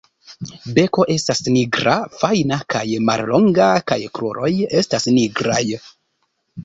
Beko 0.77 1.03
estas 1.15 1.41
nigra, 1.57 1.93
fajna 2.21 2.59
kaj 2.75 2.83
mallonga 3.11 3.69
kaj 3.93 4.01
kruroj 4.17 4.51
estas 4.81 5.07
nigraj. 5.19 5.63